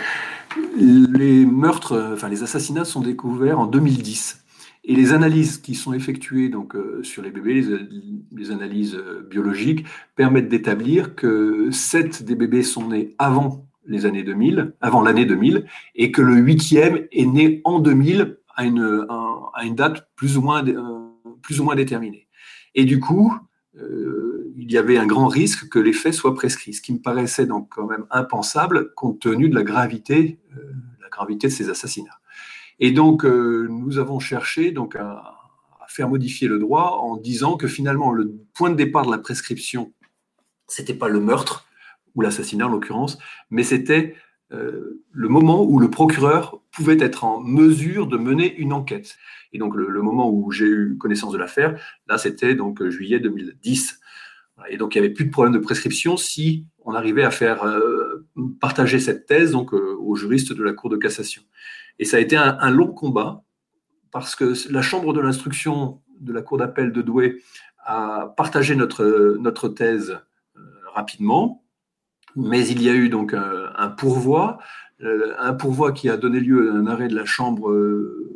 les 0.76 1.46
meurtres, 1.46 2.12
enfin 2.12 2.28
les 2.28 2.42
assassinats 2.42 2.84
sont 2.84 3.00
découverts 3.00 3.60
en 3.60 3.66
2010. 3.66 4.44
Et 4.86 4.94
les 4.94 5.12
analyses 5.12 5.58
qui 5.58 5.74
sont 5.74 5.94
effectuées 5.94 6.50
donc, 6.50 6.74
euh, 6.76 7.02
sur 7.02 7.22
les 7.22 7.30
bébés, 7.30 7.64
les, 8.32 8.50
analyses 8.50 8.94
euh, 8.94 9.26
biologiques, 9.30 9.86
permettent 10.14 10.48
d'établir 10.48 11.14
que 11.14 11.70
sept 11.70 12.22
des 12.22 12.34
bébés 12.34 12.62
sont 12.62 12.88
nés 12.88 13.14
avant 13.18 13.66
les 13.86 14.04
années 14.04 14.22
2000, 14.22 14.74
avant 14.80 15.00
l'année 15.00 15.24
2000, 15.24 15.64
et 15.94 16.10
que 16.10 16.20
le 16.20 16.36
huitième 16.36 17.06
est 17.12 17.26
né 17.26 17.62
en 17.64 17.78
2000 17.78 18.38
à 18.56 18.64
une, 18.64 19.06
une 19.62 19.74
date 19.74 20.08
plus 20.16 20.36
ou 20.36 20.42
moins, 20.42 20.66
euh, 20.66 21.08
plus 21.42 21.60
ou 21.60 21.64
moins 21.64 21.76
déterminée. 21.76 22.28
Et 22.74 22.84
du 22.84 23.00
coup, 23.00 23.36
euh, 23.76 24.52
il 24.56 24.70
y 24.70 24.78
avait 24.78 24.98
un 24.98 25.06
grand 25.06 25.28
risque 25.28 25.68
que 25.68 25.78
les 25.78 25.92
faits 25.92 26.14
soient 26.14 26.34
prescrits, 26.34 26.74
ce 26.74 26.80
qui 26.80 26.92
me 26.92 26.98
paraissait 26.98 27.46
donc 27.46 27.68
quand 27.70 27.86
même 27.86 28.06
impensable 28.10 28.92
compte 28.94 29.20
tenu 29.20 29.48
de 29.48 29.54
la 29.54 29.62
gravité, 29.62 30.40
euh, 30.56 30.72
la 31.02 31.08
gravité 31.08 31.48
de 31.48 31.52
ces 31.52 31.70
assassinats. 31.70 32.18
Et 32.80 32.90
donc, 32.90 33.22
nous 33.22 33.98
avons 33.98 34.18
cherché 34.18 34.72
donc 34.72 34.96
à, 34.96 35.34
faire 35.86 36.08
modifier 36.08 36.48
le 36.48 36.58
droit 36.58 36.98
en 37.00 37.16
disant 37.16 37.56
que 37.56 37.68
finalement, 37.68 38.10
le 38.10 38.34
point 38.52 38.68
de 38.68 38.74
départ 38.74 39.06
de 39.06 39.12
la 39.12 39.18
prescription, 39.18 39.92
c'était 40.66 40.94
pas 40.94 41.08
le 41.08 41.20
meurtre 41.20 41.68
ou 42.16 42.20
l'assassinat 42.20 42.66
en 42.66 42.70
l'occurrence, 42.70 43.16
mais 43.50 43.62
c'était 43.62 44.16
le 44.54 45.28
moment 45.28 45.64
où 45.64 45.78
le 45.78 45.90
procureur 45.90 46.60
pouvait 46.72 46.98
être 47.00 47.24
en 47.24 47.40
mesure 47.40 48.06
de 48.06 48.16
mener 48.16 48.54
une 48.56 48.72
enquête. 48.72 49.16
Et 49.52 49.58
donc 49.58 49.74
le, 49.76 50.02
moment 50.02 50.30
où 50.30 50.50
j'ai 50.50 50.66
eu 50.66 50.98
connaissance 50.98 51.32
de 51.32 51.38
l'affaire, 51.38 51.78
là 52.08 52.18
c'était 52.18 52.54
donc 52.54 52.82
euh, 52.82 52.90
juillet 52.90 53.20
2010. 53.20 54.00
Et 54.68 54.76
donc 54.76 54.94
il 54.94 55.00
n'y 55.00 55.06
avait 55.06 55.14
plus 55.14 55.24
de 55.24 55.30
problème 55.30 55.54
de 55.54 55.58
prescription 55.58 56.16
si 56.16 56.66
on 56.84 56.94
arrivait 56.94 57.22
à 57.22 57.30
faire 57.30 57.64
euh, 57.64 58.26
partager 58.60 58.98
cette 58.98 59.26
thèse 59.26 59.52
donc 59.52 59.72
aux 59.72 60.16
juristes 60.16 60.52
de 60.52 60.62
la 60.62 60.72
Cour 60.72 60.90
de 60.90 60.96
cassation. 60.96 61.42
Et 61.98 62.04
ça 62.04 62.16
a 62.16 62.20
été 62.20 62.36
un, 62.36 62.70
long 62.70 62.88
combat 62.88 63.44
parce 64.10 64.34
que 64.34 64.52
la 64.70 64.82
Chambre 64.82 65.12
de 65.12 65.20
l'instruction 65.20 66.02
de 66.20 66.32
la 66.32 66.42
Cour 66.42 66.58
d'appel 66.58 66.92
de 66.92 67.02
Douai 67.02 67.40
a 67.78 68.34
partagé 68.36 68.74
notre, 68.74 69.36
notre 69.38 69.68
thèse 69.68 70.18
rapidement, 70.94 71.63
mais 72.36 72.66
il 72.66 72.82
y 72.82 72.88
a 72.88 72.94
eu 72.94 73.08
donc 73.08 73.34
un, 73.34 73.88
pourvoi, 73.88 74.58
euh, 75.02 75.34
un 75.38 75.54
pourvoi 75.54 75.92
qui 75.92 76.08
a 76.08 76.16
donné 76.16 76.40
lieu 76.40 76.70
à 76.70 76.74
un 76.74 76.86
arrêt 76.86 77.08
de 77.08 77.14
la 77.14 77.24
Chambre 77.24 77.70
euh, 77.70 78.30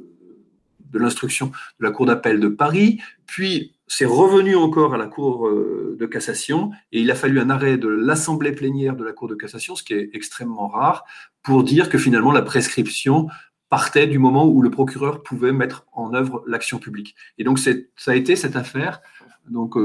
de 0.90 0.98
l'instruction 0.98 1.46
de 1.80 1.84
la 1.84 1.90
Cour 1.90 2.06
d'appel 2.06 2.40
de 2.40 2.48
Paris, 2.48 3.00
puis 3.26 3.74
c'est 3.86 4.04
revenu 4.04 4.56
encore 4.56 4.94
à 4.94 4.98
la 4.98 5.06
Cour 5.06 5.48
euh, 5.48 5.96
de 5.98 6.06
cassation, 6.06 6.70
et 6.92 7.00
il 7.00 7.10
a 7.10 7.14
fallu 7.14 7.40
un 7.40 7.50
arrêt 7.50 7.78
de 7.78 7.88
l'Assemblée 7.88 8.52
plénière 8.52 8.96
de 8.96 9.04
la 9.04 9.12
Cour 9.12 9.28
de 9.28 9.34
cassation, 9.34 9.74
ce 9.74 9.82
qui 9.82 9.94
est 9.94 10.10
extrêmement 10.14 10.68
rare, 10.68 11.04
pour 11.42 11.64
dire 11.64 11.88
que 11.88 11.98
finalement 11.98 12.32
la 12.32 12.42
prescription 12.42 13.28
partait 13.68 14.06
du 14.06 14.18
moment 14.18 14.46
où 14.46 14.62
le 14.62 14.70
procureur 14.70 15.22
pouvait 15.22 15.52
mettre 15.52 15.86
en 15.92 16.14
œuvre 16.14 16.42
l'action 16.46 16.78
publique. 16.78 17.14
Et 17.36 17.44
donc 17.44 17.58
ça 17.58 17.72
a 18.06 18.14
été 18.14 18.34
cette 18.34 18.56
affaire, 18.56 19.02
donc 19.50 19.76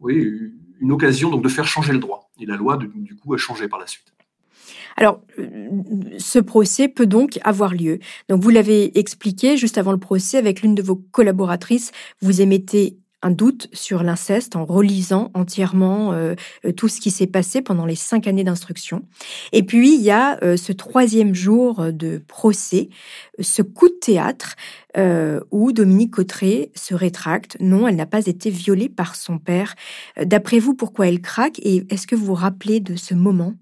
oui, 0.00 0.52
une 0.80 0.92
occasion 0.92 1.30
donc 1.30 1.42
de 1.42 1.48
faire 1.48 1.66
changer 1.66 1.92
le 1.92 1.98
droit. 1.98 2.30
Et 2.42 2.46
la 2.46 2.56
loi, 2.56 2.76
du 2.76 3.16
coup, 3.16 3.32
a 3.32 3.38
changé 3.38 3.68
par 3.68 3.78
la 3.78 3.86
suite. 3.86 4.12
Alors, 4.96 5.20
euh, 5.38 5.70
ce 6.18 6.38
procès 6.38 6.88
peut 6.88 7.06
donc 7.06 7.38
avoir 7.44 7.74
lieu. 7.74 7.98
Donc, 8.28 8.42
vous 8.42 8.50
l'avez 8.50 8.98
expliqué 8.98 9.56
juste 9.56 9.78
avant 9.78 9.92
le 9.92 9.98
procès 9.98 10.38
avec 10.38 10.62
l'une 10.62 10.74
de 10.74 10.82
vos 10.82 10.96
collaboratrices. 10.96 11.92
Vous 12.20 12.40
émettez 12.40 12.98
un 13.22 13.30
doute 13.30 13.68
sur 13.72 14.02
l'inceste 14.02 14.56
en 14.56 14.64
relisant 14.64 15.30
entièrement 15.34 16.12
euh, 16.12 16.34
euh, 16.64 16.72
tout 16.72 16.88
ce 16.88 17.00
qui 17.00 17.10
s'est 17.10 17.26
passé 17.26 17.62
pendant 17.62 17.86
les 17.86 17.94
cinq 17.94 18.26
années 18.26 18.44
d'instruction. 18.44 19.02
Et 19.52 19.62
puis, 19.62 19.94
il 19.94 20.02
y 20.02 20.10
a 20.10 20.38
ce 20.56 20.72
troisième 20.72 21.34
jour 21.34 21.92
de 21.92 22.22
procès, 22.26 22.88
ce 23.40 23.62
coup 23.62 23.88
de 23.88 23.94
théâtre 23.94 24.56
où 25.50 25.72
Dominique 25.72 26.12
Cotteret 26.12 26.70
se 26.74 26.94
rétracte. 26.94 27.56
Non, 27.60 27.88
elle 27.88 27.96
n'a 27.96 28.06
pas 28.06 28.26
été 28.26 28.50
violée 28.50 28.88
par 28.88 29.16
son 29.16 29.38
père. 29.38 29.74
D'après 30.22 30.58
vous, 30.58 30.74
pourquoi 30.74 31.08
elle 31.08 31.20
craque 31.20 31.58
Et 31.62 31.86
est-ce 31.90 32.06
que 32.06 32.14
vous 32.14 32.26
vous 32.26 32.34
rappelez 32.34 32.80
de 32.80 32.96
ce 32.96 33.14
moment? 33.14 33.54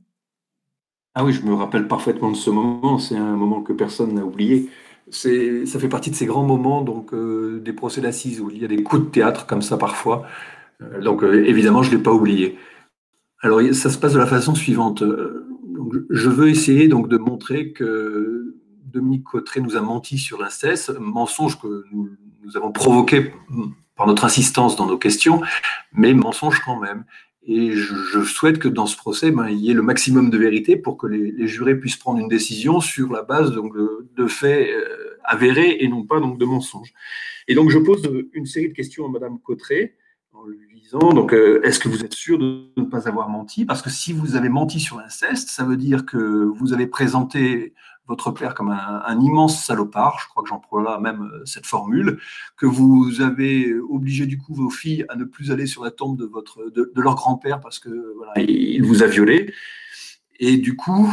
Ah 1.15 1.25
oui, 1.25 1.33
je 1.33 1.43
me 1.43 1.55
rappelle 1.55 1.89
parfaitement 1.89 2.31
de 2.31 2.37
ce 2.37 2.51
moment. 2.51 2.99
C'est 2.99 3.17
un 3.17 3.37
moment 3.37 3.63
que 3.63 3.73
personne 3.73 4.15
n'a 4.15 4.25
oublié. 4.25 4.71
Ça 5.11 5.79
fait 5.81 5.89
partie 5.89 6.11
de 6.11 6.17
ces 6.17 6.27
grands 6.27 6.45
moments 6.45 6.83
donc 6.83 7.13
euh, 7.13 7.61
des 7.61 7.73
procès 7.73 8.01
d'assises 8.01 8.41
où 8.41 8.51
il 8.51 8.59
y 8.59 8.65
a 8.65 8.69
des 8.69 8.83
coups 8.83 9.03
de 9.03 9.09
théâtre 9.09 9.47
comme 9.47 9.63
ça 9.63 9.77
parfois. 9.77 10.27
Euh, 10.83 11.01
donc 11.01 11.23
euh, 11.23 11.45
évidemment, 11.47 11.83
je 11.83 11.91
l'ai 11.91 12.03
pas 12.03 12.13
oublié. 12.13 12.57
Alors 13.41 13.61
ça 13.73 13.91
se 13.91 13.99
passe 13.99 14.13
de 14.13 14.19
la 14.19 14.27
façon 14.27 14.55
suivante. 14.55 15.03
je 16.11 16.29
veux 16.29 16.51
essayer 16.51 16.89
donc 16.89 17.09
de 17.09 17.17
montrer 17.17 17.73
que 17.73 18.55
Dominique 18.85 19.25
Cotteret 19.25 19.61
nous 19.61 19.77
a 19.77 19.81
menti 19.81 20.19
sur 20.19 20.39
l'inceste, 20.39 20.95
mensonge 20.99 21.59
que 21.59 21.85
nous 21.91 22.57
avons 22.57 22.71
provoqué 22.71 23.33
par 23.97 24.07
notre 24.07 24.25
insistance 24.25 24.77
dans 24.77 24.87
nos 24.87 24.99
questions, 24.99 25.41
mais 25.93 26.13
mensonge 26.13 26.61
quand 26.61 26.79
même. 26.79 27.05
Et 27.43 27.73
je, 27.73 28.23
souhaite 28.23 28.59
que 28.59 28.69
dans 28.69 28.87
ce 28.87 28.97
procès, 28.97 29.31
ben, 29.31 29.49
il 29.49 29.59
y 29.59 29.71
ait 29.71 29.75
le 29.75 29.83
maximum 29.83 30.31
de 30.31 30.37
vérité 30.37 30.77
pour 30.77 30.99
que 30.99 31.07
les, 31.07 31.47
jurés 31.47 31.75
puissent 31.75 31.97
prendre 31.97 32.21
une 32.21 32.29
décision 32.29 32.81
sur 32.81 33.11
la 33.13 33.23
base 33.23 33.53
donc, 33.53 33.75
de, 33.75 34.27
faits 34.27 34.69
euh, 34.69 35.17
avérés 35.25 35.79
et 35.81 35.89
non 35.89 36.05
pas 36.05 36.21
donc, 36.21 36.39
de 36.39 36.45
mensonges. 36.45 36.93
Et 37.49 37.55
donc, 37.55 37.71
je 37.71 37.79
pose 37.79 38.03
une 38.35 38.47
série 38.47 38.69
de 38.69 38.75
questions 38.75 39.07
à 39.07 39.09
Madame 39.09 39.41
Cotteret 39.41 39.97
en 40.33 40.45
lui 40.47 40.81
disant 40.81 41.29
euh, 41.33 41.61
est-ce 41.63 41.81
que 41.81 41.89
vous 41.89 42.05
êtes 42.05 42.15
sûr 42.15 42.39
de 42.39 42.69
ne 42.77 42.85
pas 42.85 43.09
avoir 43.09 43.29
menti? 43.29 43.65
Parce 43.65 43.83
que 43.83 43.91
si 43.91 44.13
vous 44.13 44.37
avez 44.37 44.49
menti 44.49 44.79
sur 44.79 44.99
l'inceste, 44.99 45.49
ça 45.49 45.65
veut 45.65 45.77
dire 45.77 46.05
que 46.05 46.45
vous 46.45 46.73
avez 46.73 46.87
présenté 46.87 47.75
votre 48.11 48.33
père 48.33 48.55
comme 48.55 48.71
un, 48.71 49.21
immense 49.21 49.65
salopard, 49.65 50.19
je 50.21 50.29
crois 50.29 50.43
que 50.43 50.49
j'emploie 50.49 50.99
même 50.99 51.23
euh, 51.23 51.43
cette 51.45 51.65
formule, 51.65 52.19
que 52.57 52.67
vous 52.67 53.21
avez 53.21 53.73
obligé 53.89 54.27
du 54.27 54.37
coup 54.37 54.53
vos 54.53 54.69
filles 54.69 55.07
à 55.09 55.15
ne 55.15 55.23
plus 55.23 55.53
aller 55.53 55.67
sur 55.67 55.85
la 55.85 55.93
tombe 55.93 56.19
de, 56.19 56.27
votre, 56.27 56.71
de, 56.71 56.93
leur 56.97 57.15
grand-père 57.15 57.61
parce 57.61 57.79
que 57.79 58.15
voilà, 58.17 58.33
il 58.39 58.83
vous 58.83 59.05
a 59.05 59.07
violé. 59.07 59.55
Et 60.41 60.57
du 60.57 60.75
coup, 60.75 61.09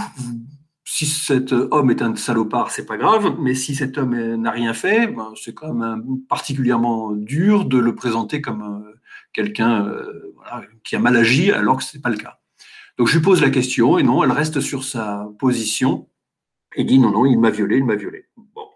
si 0.85 1.05
cet 1.05 1.51
homme 1.51 1.91
est 1.91 2.01
un 2.01 2.15
salopard, 2.15 2.71
c'est 2.71 2.87
pas 2.87 2.97
grave, 2.97 3.35
mais 3.39 3.53
si 3.53 3.75
cet 3.75 3.99
homme 3.99 4.35
n'a 4.35 4.51
rien 4.51 4.73
fait, 4.73 5.05
ben, 5.05 5.33
c'est 5.35 5.53
quand 5.53 5.73
même 5.75 6.21
particulièrement 6.27 7.11
dur 7.11 7.65
de 7.65 7.77
le 7.77 7.93
présenter 7.93 8.41
comme 8.41 8.63
euh, 8.63 8.99
quelqu'un 9.33 9.85
euh, 9.85 10.33
qui 10.83 10.95
a 10.95 10.99
mal 10.99 11.15
agi 11.15 11.51
alors 11.51 11.77
que 11.77 11.83
ce 11.83 11.95
n'est 11.95 12.01
pas 12.01 12.09
le 12.09 12.17
cas. 12.17 12.39
Donc 12.97 13.07
je 13.07 13.13
lui 13.17 13.21
pose 13.21 13.41
la 13.41 13.51
question 13.51 13.99
et 13.99 14.03
non, 14.03 14.23
elle 14.23 14.31
reste 14.31 14.61
sur 14.61 14.83
sa 14.83 15.29
position 15.37 16.07
et 16.75 16.83
dit 16.83 16.99
non, 16.99 17.11
non, 17.11 17.25
il 17.25 17.39
m'a 17.39 17.49
violé, 17.49 17.77
il 17.77 17.85
m'a 17.85 17.95
violé. 17.95 18.25
Bon, 18.37 18.67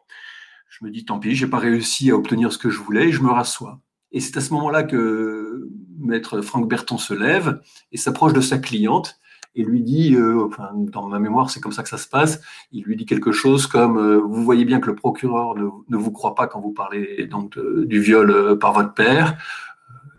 je 0.69 0.85
me 0.85 0.91
dis 0.91 1.05
tant 1.05 1.19
pis, 1.19 1.35
j'ai 1.35 1.47
pas 1.47 1.59
réussi 1.59 2.11
à 2.11 2.15
obtenir 2.15 2.51
ce 2.51 2.57
que 2.57 2.69
je 2.69 2.79
voulais 2.79 3.09
et 3.09 3.11
je 3.11 3.21
me 3.21 3.29
rassois. 3.29 3.79
Et 4.11 4.19
c'est 4.19 4.37
à 4.37 4.41
ce 4.41 4.53
moment-là 4.53 4.83
que 4.83 5.69
maître 5.99 6.41
Franck 6.41 6.67
Berton 6.67 6.97
se 6.97 7.13
lève 7.13 7.61
et 7.91 7.97
s'approche 7.97 8.33
de 8.33 8.41
sa 8.41 8.57
cliente 8.57 9.19
et 9.55 9.63
lui 9.63 9.81
dit, 9.81 10.15
euh, 10.15 10.45
enfin, 10.45 10.69
dans 10.73 11.07
ma 11.07 11.19
mémoire, 11.19 11.49
c'est 11.49 11.59
comme 11.59 11.71
ça 11.71 11.83
que 11.83 11.89
ça 11.89 11.97
se 11.97 12.07
passe, 12.07 12.41
il 12.71 12.83
lui 12.83 12.95
dit 12.95 13.05
quelque 13.05 13.31
chose 13.31 13.67
comme 13.67 13.97
euh, 13.97 14.17
Vous 14.19 14.43
voyez 14.43 14.63
bien 14.63 14.79
que 14.79 14.87
le 14.87 14.95
procureur 14.95 15.55
ne, 15.55 15.97
vous 15.97 16.11
croit 16.11 16.35
pas 16.35 16.47
quand 16.47 16.61
vous 16.61 16.71
parlez 16.71 17.27
donc 17.27 17.59
du 17.59 17.99
viol 17.99 18.31
euh, 18.31 18.55
par 18.55 18.73
votre 18.73 18.93
père. 18.93 19.37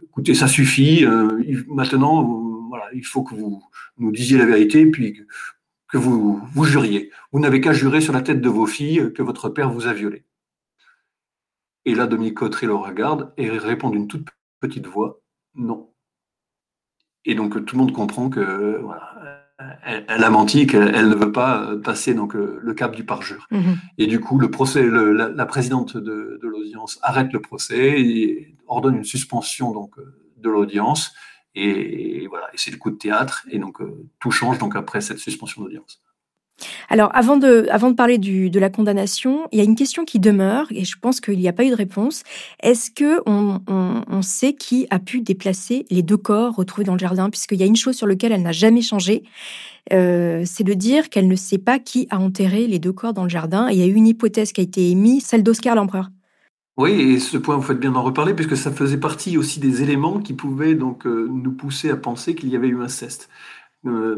Écoutez, 0.03 0.35
ça 0.35 0.49
suffit. 0.49 1.07
maintenant, 1.69 2.23
voilà, 2.69 2.85
il 2.93 3.05
faut 3.05 3.23
que 3.23 3.35
vous 3.35 3.63
nous 3.97 4.13
disiez 4.13 4.37
la 4.37 4.45
vérité, 4.45 4.85
puis 4.85 5.23
que 5.93 5.99
vous, 5.99 6.41
vous 6.53 6.65
juriez. 6.65 7.11
Vous 7.33 7.39
n'avez 7.39 7.61
qu'à 7.61 7.75
jurer 7.75 8.01
sur 8.01 8.15
la 8.15 8.23
tête 8.23 8.41
de 8.41 8.49
vos 8.49 8.67
filles 8.67 9.13
que 9.15 9.23
votre 9.23 9.51
père 9.51 9.71
vous 9.71 9.87
a 9.87 9.93
violé. 9.93 10.25
Et 11.85 11.95
là, 11.95 12.07
Dominique 12.07 12.39
Cotteret 12.39 12.67
le 12.67 12.75
regarde 12.75 13.33
et 13.37 13.51
répond 13.51 13.91
d'une 13.91 14.09
toute 14.09 14.29
petite 14.59 14.87
voix, 14.87 15.21
non. 15.55 15.91
Et 17.25 17.35
donc 17.35 17.65
tout 17.67 17.77
le 17.77 17.83
monde 17.83 17.93
comprend 17.93 18.31
que 18.31 18.81
voilà, 18.83 19.45
elle, 19.85 20.25
a 20.25 20.31
menti, 20.31 20.67
qu'elle 20.67 21.09
ne 21.09 21.15
veut 21.15 21.31
pas 21.31 21.77
passer 21.85 22.15
donc 22.15 22.35
le 22.35 22.75
cap 22.75 22.97
du 22.97 23.05
parjure. 23.05 23.47
Mhm. 23.51 23.77
Et 23.99 24.07
du 24.07 24.19
coup, 24.19 24.39
le 24.39 24.51
procès, 24.51 24.89
la, 24.89 25.47
présidente 25.47 25.97
de, 25.97 26.39
de 26.41 26.49
l'audience 26.49 26.99
arrête 27.03 27.33
le 27.33 27.41
procès 27.41 28.01
et 28.01 28.57
ordonne 28.67 28.97
une 28.97 29.05
suspension 29.05 29.73
donc 29.73 29.95
de 30.39 30.51
l'audience 30.51 31.13
et, 31.55 32.27
voilà, 32.29 32.49
c'est 32.55 32.71
le 32.71 32.79
coup 32.79 32.91
de 32.91 32.97
théâtre. 32.97 33.47
Et 33.51 33.59
donc, 33.59 33.81
euh, 33.81 34.09
tout 34.21 34.31
change 34.31 34.59
donc 34.59 34.77
après 34.77 35.01
cette 35.01 35.19
suspension 35.19 35.63
d'audience. 35.63 36.01
Alors, 36.89 37.11
avant 37.15 37.37
de, 37.37 37.67
avant 37.71 37.91
de 37.91 37.97
parler 37.97 38.19
de 38.19 38.61
la 38.61 38.71
condamnation, 38.71 39.49
il 39.51 39.59
y 39.59 39.61
a 39.61 39.65
une 39.65 39.75
question 39.75 40.05
qui 40.05 40.21
demeure, 40.21 40.67
et 40.71 40.85
je 40.85 40.97
pense 41.01 41.21
qu'il 41.21 41.39
n'y 41.39 41.49
a 41.49 41.53
pas 41.53 41.65
eu 41.65 41.71
de 41.71 41.75
réponse. 41.75 42.23
Est-ce 42.63 42.91
que 42.91 43.21
on, 43.27 44.23
sait 44.23 44.53
qui 44.53 44.87
a 44.91 45.01
pu 45.01 45.21
déplacer 45.21 45.85
les 45.91 46.03
deux 46.03 46.17
corps 46.17 46.55
retrouvés 46.55 46.85
dans 46.85 46.93
le 46.93 46.99
jardin? 46.99 47.31
Puisqu'il 47.31 47.59
y 47.59 47.65
a 47.65 47.67
une 47.67 47.77
chose 47.77 47.97
sur 47.97 48.07
laquelle 48.07 48.31
elle 48.31 48.43
n'a 48.43 48.53
jamais 48.53 48.83
changé, 48.83 49.25
euh, 49.93 50.43
c'est 50.47 50.65
de 50.65 50.75
dire 50.75 51.11
qu'elle 51.11 51.27
ne 51.27 51.35
sait 51.35 51.59
pas 51.59 51.81
qui 51.81 52.07
a 52.11 52.19
enterré 52.19 52.69
les 52.69 52.79
deux 52.79 52.93
corps 52.93 53.13
dans 53.13 53.25
le 53.25 53.29
jardin. 53.29 53.69
Et 53.69 53.73
il 53.73 53.79
y 53.79 53.83
a 53.83 53.87
une 53.87 54.07
hypothèse 54.07 54.53
qui 54.53 54.61
a 54.61 54.65
été 54.65 54.91
émise, 54.91 55.25
celle 55.25 55.43
d'Oscar 55.43 55.75
l'empereur. 55.75 56.11
Oui, 56.79 56.93
et 56.93 57.19
ce 57.19 57.37
point, 57.37 57.57
vous 57.57 57.63
faites 57.63 57.79
bien 57.79 57.93
d'en 57.93 58.03
reparler, 58.03 58.35
puisque 58.35 58.57
ça 58.57 58.73
faisait 58.73 58.99
partie 58.99 59.37
aussi 59.37 59.61
des 59.61 59.83
éléments 59.83 60.21
qui 60.21 60.33
pouvaient 60.33 60.75
donc 60.75 61.07
euh, 61.07 61.29
nous 61.31 61.53
pousser 61.53 61.91
à 61.91 61.97
penser 61.97 62.35
qu'il 62.35 62.49
y 62.49 62.57
avait 62.57 62.69
eu 62.69 62.83
inceste. 62.83 63.29
Euh, 63.85 64.17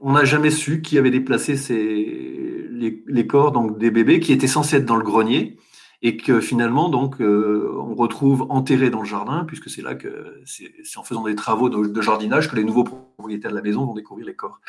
on 0.00 0.12
n'a 0.12 0.24
jamais 0.24 0.50
su 0.50 0.82
qui 0.82 0.98
avait 0.98 1.10
déplacé 1.10 1.56
ces, 1.56 2.68
les, 2.70 3.26
corps 3.26 3.52
des 3.70 3.90
bébés 3.90 4.20
qui 4.20 4.32
étaient 4.32 4.48
censés 4.48 4.76
être 4.76 4.84
dans 4.84 4.96
le 4.96 5.04
grenier 5.04 5.56
et 6.02 6.16
que 6.16 6.40
finalement 6.40 6.88
donc 6.88 7.20
euh, 7.20 7.72
on 7.76 7.94
retrouve 7.94 8.46
enterrés 8.50 8.90
dans 8.90 9.00
le 9.00 9.06
jardin 9.06 9.44
puisque 9.44 9.70
c'est 9.70 9.82
là 9.82 9.94
que 9.94 10.40
c'est 10.44 10.72
en 10.96 11.04
faisant 11.04 11.24
des 11.24 11.34
travaux 11.36 11.68
de, 11.68 12.00
jardinage 12.00 12.50
que 12.50 12.56
les 12.56 12.64
nouveaux 12.64 12.84
propriétaires 12.84 13.50
de 13.50 13.56
la 13.56 13.62
maison 13.62 13.84
vont 13.84 13.94
découvrir 13.94 14.26
les 14.26 14.34
corps. 14.34 14.60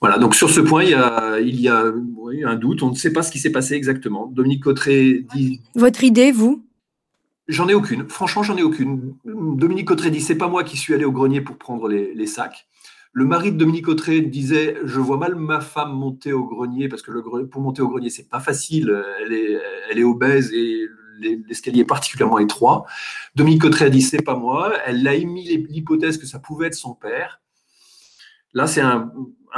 Voilà, 0.00 0.18
donc 0.18 0.34
sur 0.34 0.50
ce 0.50 0.60
point, 0.60 0.84
il 0.84 0.90
y 0.90 0.94
a, 0.94 1.38
il 1.40 1.60
y 1.60 1.68
a 1.68 1.92
un 2.44 2.56
doute. 2.56 2.82
On 2.82 2.90
ne 2.90 2.94
sait 2.94 3.12
pas 3.12 3.22
ce 3.22 3.30
qui 3.30 3.38
s'est 3.38 3.52
passé 3.52 3.74
exactement. 3.74 4.26
Dominique 4.26 4.64
Cotteret 4.64 5.24
dit. 5.34 5.60
Votre 5.74 6.04
idée, 6.04 6.32
vous? 6.32 6.64
J'en 7.48 7.68
ai 7.68 7.74
aucune. 7.74 8.08
Franchement, 8.08 8.42
j'en 8.42 8.56
ai 8.56 8.62
aucune. 8.62 9.16
Dominique 9.24 9.88
Cotteret 9.88 10.10
dit 10.10 10.20
c'est 10.20 10.36
pas 10.36 10.48
moi 10.48 10.64
qui 10.64 10.76
suis 10.76 10.94
allé 10.94 11.04
au 11.04 11.12
grenier 11.12 11.42
pour 11.42 11.58
prendre 11.58 11.88
les, 11.88 12.26
sacs. 12.26 12.66
Le 13.12 13.26
mari 13.26 13.52
de 13.52 13.58
Dominique 13.58 13.84
Cotteret 13.84 14.22
disait 14.22 14.78
je 14.84 14.98
vois 14.98 15.18
mal 15.18 15.34
ma 15.34 15.60
femme 15.60 15.92
monter 15.92 16.32
au 16.32 16.46
grenier 16.46 16.88
parce 16.88 17.02
que 17.02 17.10
le, 17.10 17.22
pour 17.46 17.60
monter 17.60 17.82
au 17.82 17.88
grenier 17.88 18.08
c'est 18.08 18.30
pas 18.30 18.40
facile. 18.40 19.04
Elle 19.24 19.32
est, 19.34 19.60
elle 19.90 19.98
est 19.98 20.04
obèse 20.04 20.52
et 20.52 20.86
l'escalier 21.20 21.80
est 21.80 21.84
particulièrement 21.84 22.38
étroit. 22.38 22.86
Dominique 23.34 23.60
Cotteret 23.60 23.86
a 23.86 23.90
dit 23.90 24.00
c'est 24.00 24.22
pas 24.22 24.36
moi. 24.36 24.72
Elle 24.86 25.06
a 25.06 25.14
émis 25.14 25.44
l'hypothèse 25.68 26.16
que 26.16 26.26
ça 26.26 26.38
pouvait 26.38 26.68
être 26.68 26.74
son 26.74 26.94
père. 26.94 27.42
Là, 28.54 28.68
c'est 28.68 28.80
un, 28.80 29.12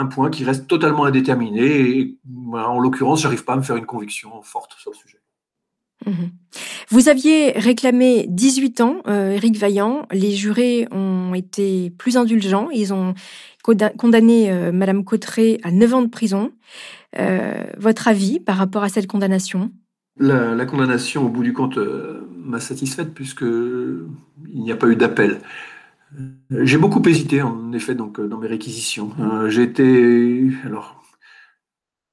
point 0.05 0.29
qui 0.29 0.45
reste 0.45 0.67
totalement 0.67 1.07
indéterminé. 1.07 1.65
Et, 1.65 2.19
en 2.53 2.79
l'occurrence, 2.79 3.23
j'arrive 3.23 3.45
pas 3.45 3.55
à 3.55 3.57
me 3.57 3.63
faire 3.63 3.77
une 3.77 3.87
conviction 3.87 4.43
forte 4.43 4.75
sur 4.79 4.91
le 4.91 4.97
sujet. 4.97 5.21
Mhm. 6.05 6.31
Vous 6.91 7.09
aviez 7.09 7.53
réclamé 7.53 8.27
18 8.29 8.81
ans, 8.81 9.03
Eric 9.07 9.57
euh, 9.57 9.59
Vaillant. 9.59 10.07
Les 10.13 10.33
jurés 10.33 10.87
ont 10.91 11.35
été 11.35 11.91
plus 11.91 12.17
indulgents. 12.17 12.69
Ils 12.71 12.93
ont 12.93 13.15
condamné 13.63 14.51
euh, 14.51 14.71
Madame 14.73 15.05
Cotteret 15.05 15.59
à 15.65 15.71
9 15.71 15.95
ans 15.95 16.03
de 16.03 16.09
prison. 16.09 16.53
Euh, 17.19 17.65
votre 17.79 18.09
avis 18.09 18.39
par 18.39 18.57
rapport 18.57 18.85
à 18.85 18.89
cette 18.89 19.07
condamnation? 19.07 19.73
La, 20.19 20.55
la, 20.55 20.67
condamnation, 20.67 21.27
au 21.27 21.29
bout 21.29 21.43
du 21.43 21.53
compte, 21.53 21.79
m'a 22.37 22.61
satisfaite 22.61 23.13
puisqu'il 23.13 24.07
n'y 24.55 24.73
a 24.73 24.77
pas 24.77 24.89
eu 24.89 24.97
d'appel. 24.97 25.41
J'ai 26.51 26.79
beaucoup 26.79 27.03
hésité, 27.07 27.43
en 27.43 27.73
effet, 27.73 27.95
donc, 27.95 28.21
dans 28.21 28.39
mes 28.39 28.47
réquisitions. 28.47 29.11
Euh, 29.21 29.51
j'ai 29.51 29.63
été. 29.63 30.51
Alors, 30.65 31.03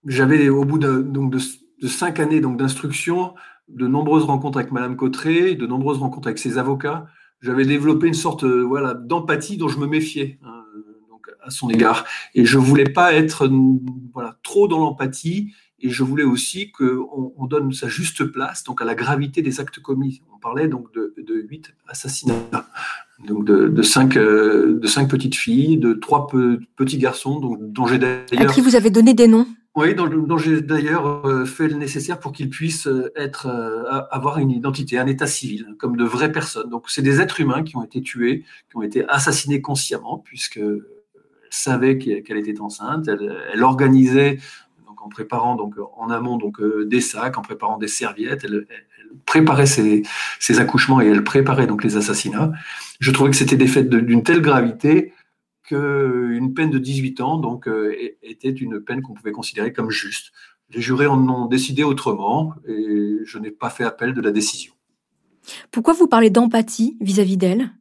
j'avais, 0.05 0.49
au 0.49 0.65
bout 0.65 0.77
de, 0.77 1.01
donc, 1.01 1.31
de, 1.31 1.87
cinq 1.87 2.19
années 2.19 2.41
d'instruction, 2.41 3.33
de 3.67 3.87
nombreuses 3.87 4.23
rencontres 4.23 4.59
avec 4.59 4.71
Madame 4.71 4.97
Cotteret, 4.97 5.55
de 5.55 5.65
nombreuses 5.65 5.99
rencontres 5.99 6.27
avec 6.27 6.39
ses 6.39 6.57
avocats. 6.57 7.07
J'avais 7.41 7.65
développé 7.65 8.07
une 8.07 8.13
sorte 8.13 8.43
voilà, 8.45 8.93
d'empathie 8.93 9.57
dont 9.57 9.67
je 9.67 9.77
me 9.77 9.87
méfiais 9.87 10.39
hein, 10.43 10.63
donc, 11.09 11.29
à 11.41 11.49
son 11.49 11.69
égard. 11.69 12.05
Et 12.35 12.45
je 12.45 12.57
voulais 12.57 12.89
pas 12.89 13.13
être 13.13 13.49
voilà, 14.13 14.39
trop 14.43 14.67
dans 14.67 14.79
l'empathie 14.79 15.53
et 15.79 15.89
je 15.89 16.03
voulais 16.03 16.23
aussi 16.23 16.71
qu'on 16.71 17.33
on 17.35 17.45
donne 17.45 17.73
sa 17.73 17.89
juste 17.89 18.23
place 18.23 18.63
donc 18.63 18.81
à 18.81 18.85
la 18.85 18.95
gravité 18.95 19.41
des 19.41 19.59
actes 19.59 19.79
commis. 19.79 20.21
On 20.33 20.39
parlait 20.39 20.69
donc 20.69 20.93
de, 20.93 21.13
de 21.17 21.35
8 21.35 21.73
assassinats 21.87 22.35
donc 23.27 23.45
de, 23.45 23.81
cinq, 23.81 24.15
de 24.15 24.87
cinq 24.87 25.09
petites 25.09 25.35
filles, 25.35 25.77
de 25.77 25.93
trois 25.93 26.27
petits 26.75 26.97
garçons, 26.97 27.39
donc, 27.39 27.59
dont 27.71 27.85
j'ai 27.87 27.99
d'ailleurs. 27.99 28.51
À 28.51 28.53
qui 28.53 28.61
vous 28.61 28.75
avez 28.75 28.89
donné 28.89 29.13
des 29.13 29.27
noms 29.27 29.47
oui, 29.75 29.95
dont, 29.95 30.37
j'ai 30.37 30.61
d'ailleurs 30.61 31.27
euh, 31.27 31.45
fait 31.45 31.67
le 31.67 31.77
nécessaire 31.77 32.19
pour 32.19 32.31
qu'ils 32.31 32.51
puissent 32.51 32.85
euh, 32.85 33.11
être, 33.15 33.47
euh, 33.47 34.01
avoir 34.11 34.37
une 34.37 34.51
identité, 34.51 34.99
un 34.99 35.07
état 35.07 35.25
civil, 35.25 35.65
comme 35.79 35.97
de 35.97 36.03
vraies 36.03 36.31
personnes. 36.31 36.69
Donc, 36.69 36.91
c'est 36.91 37.01
des 37.01 37.21
êtres 37.21 37.41
humains 37.41 37.63
qui 37.63 37.75
ont 37.75 37.83
été 37.83 38.03
tués, 38.03 38.43
qui 38.69 38.77
ont 38.77 38.83
été 38.83 39.03
assassinés 39.09 39.61
consciemment, 39.61 40.19
puisque 40.19 40.61
savait 41.49 41.97
qu'elle 41.97 42.37
était 42.37 42.59
enceinte, 42.61 43.07
elle, 43.07 43.63
organisait, 43.63 44.39
donc 44.39 44.39
en 44.39 44.62
préparant 45.13 45.55
donc 45.55 45.75
en 45.97 46.09
amont 46.09 46.37
donc 46.37 46.61
des 46.61 47.01
sacs, 47.01 47.37
en 47.37 47.41
préparant 47.41 47.77
des 47.77 47.87
serviettes, 47.87 48.43
elle, 48.43 48.67
préparait 49.25 49.67
ses, 49.67 50.03
ses, 50.39 50.59
accouchements 50.59 50.99
et 50.99 51.05
elle 51.05 51.23
préparait 51.23 51.67
donc 51.67 51.83
les 51.83 51.97
assassinats. 51.97 52.51
Je 52.99 53.11
trouvais 53.11 53.29
que 53.29 53.35
c'était 53.35 53.55
des 53.55 53.67
faits 53.67 53.87
d'une 53.87 54.23
telle 54.23 54.41
gravité 54.41 55.13
qu'une 55.63 56.53
peine 56.53 56.69
de 56.69 56.77
18 56.77 57.21
ans 57.21 57.37
donc, 57.37 57.67
euh, 57.67 57.95
était 58.21 58.49
une 58.49 58.81
peine 58.81 59.01
qu'on 59.01 59.13
pouvait 59.13 59.31
considérer 59.31 59.73
comme 59.73 59.89
juste. 59.89 60.31
Les 60.69 60.81
jurés 60.81 61.07
en 61.07 61.27
ont 61.29 61.45
décidé 61.45 61.83
autrement 61.83 62.53
et 62.67 63.19
je 63.23 63.37
n'ai 63.37 63.51
pas 63.51 63.69
fait 63.69 63.83
appel 63.83 64.13
de 64.13 64.21
la 64.21 64.31
décision. 64.31 64.73
Pourquoi 65.71 65.93
vous 65.93 66.07
parlez 66.07 66.29
d'empathie 66.29 66.97
vis-à-vis 67.01 67.37
d'elle? 67.37 67.71